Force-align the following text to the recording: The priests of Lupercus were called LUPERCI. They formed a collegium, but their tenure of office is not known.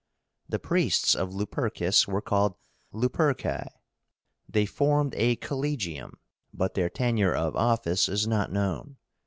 The 0.49 0.57
priests 0.57 1.13
of 1.13 1.29
Lupercus 1.31 2.07
were 2.07 2.23
called 2.23 2.55
LUPERCI. 2.91 3.67
They 4.49 4.65
formed 4.65 5.13
a 5.15 5.35
collegium, 5.35 6.17
but 6.51 6.73
their 6.73 6.89
tenure 6.89 7.35
of 7.35 7.55
office 7.55 8.09
is 8.09 8.25
not 8.27 8.51
known. 8.51 8.97